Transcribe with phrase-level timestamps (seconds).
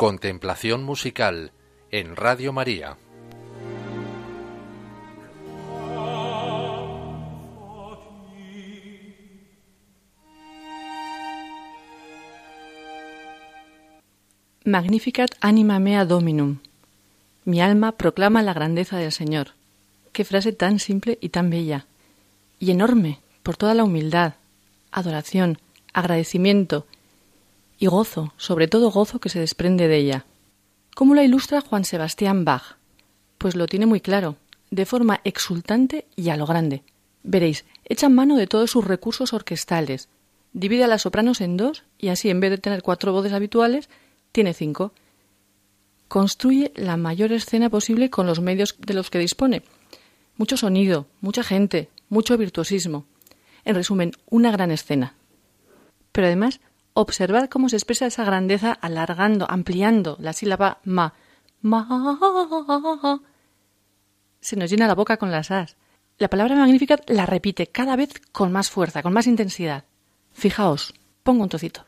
[0.00, 1.52] Contemplación musical
[1.90, 2.96] en Radio María.
[14.64, 16.60] Magnificat anima mea dominum.
[17.44, 19.48] Mi alma proclama la grandeza del Señor.
[20.12, 21.84] Qué frase tan simple y tan bella.
[22.58, 24.32] Y enorme por toda la humildad,
[24.92, 25.58] adoración,
[25.92, 26.86] agradecimiento
[27.80, 30.26] y gozo, sobre todo gozo que se desprende de ella.
[30.94, 32.76] ¿Cómo la ilustra Juan Sebastián Bach?
[33.38, 34.36] Pues lo tiene muy claro,
[34.70, 36.84] de forma exultante y a lo grande.
[37.22, 40.10] Veréis, echa mano de todos sus recursos orquestales,
[40.52, 43.88] divide a las sopranos en dos y así en vez de tener cuatro voces habituales,
[44.30, 44.92] tiene cinco.
[46.06, 49.62] Construye la mayor escena posible con los medios de los que dispone.
[50.36, 53.06] Mucho sonido, mucha gente, mucho virtuosismo.
[53.64, 55.14] En resumen, una gran escena.
[56.12, 56.60] Pero además,
[57.00, 61.14] observad cómo se expresa esa grandeza alargando, ampliando la sílaba ma.
[61.62, 63.20] Ma.
[64.40, 65.76] Se nos llena la boca con las as.
[66.18, 69.84] La palabra magnífica la repite cada vez con más fuerza, con más intensidad.
[70.32, 71.84] Fijaos, pongo un trocito.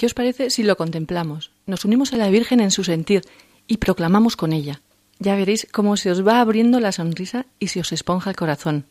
[0.00, 1.50] ¿Qué os parece si lo contemplamos?
[1.66, 3.20] Nos unimos a la Virgen en su sentir
[3.66, 4.80] y proclamamos con ella.
[5.18, 8.86] Ya veréis cómo se os va abriendo la sonrisa y se os esponja el corazón.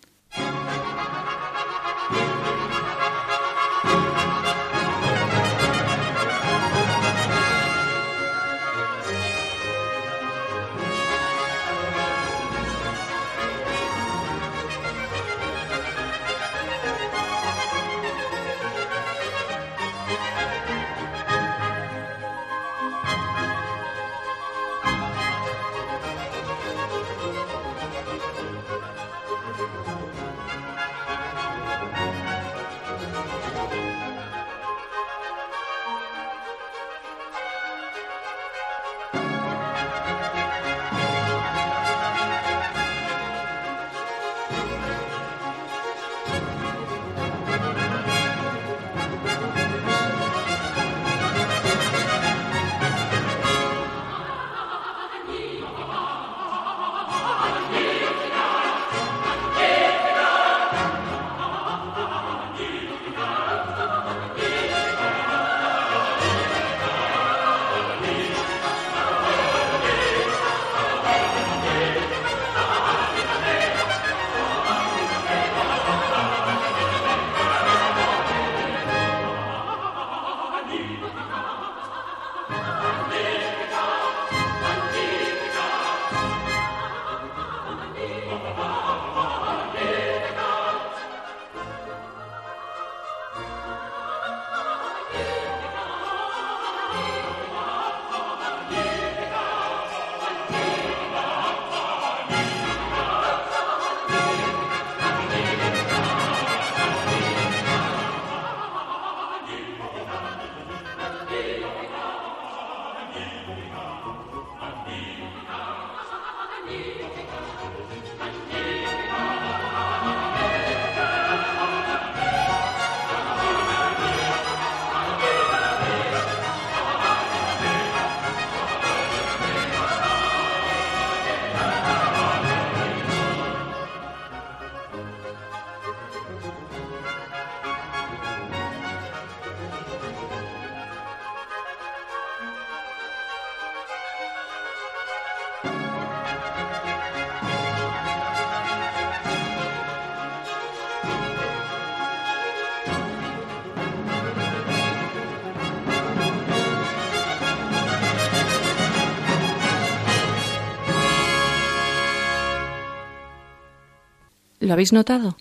[164.69, 165.36] ¿Lo habéis notado?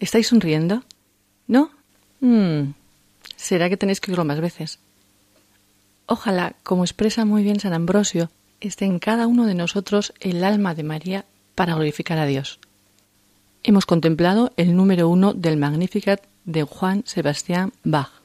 [0.00, 0.84] ¿Estáis sonriendo?
[1.46, 1.70] ¿No?
[2.20, 2.72] Hmm.
[3.34, 4.78] Será que tenéis que oírlo más veces.
[6.04, 8.28] Ojalá, como expresa muy bien San Ambrosio,
[8.60, 11.24] esté en cada uno de nosotros el alma de María
[11.54, 12.58] para glorificar a Dios.
[13.62, 18.19] Hemos contemplado el número uno del Magnificat de Juan Sebastián Bach.